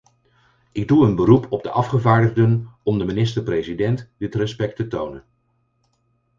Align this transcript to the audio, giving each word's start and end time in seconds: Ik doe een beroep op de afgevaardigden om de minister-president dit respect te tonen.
Ik 0.71 0.87
doe 0.87 1.05
een 1.05 1.15
beroep 1.15 1.51
op 1.51 1.63
de 1.63 1.69
afgevaardigden 1.71 2.69
om 2.83 2.97
de 2.97 3.05
minister-president 3.05 4.09
dit 4.17 4.35
respect 4.35 4.75
te 4.75 4.87
tonen. 4.87 5.23